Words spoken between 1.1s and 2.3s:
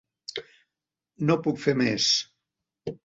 No puc fer més.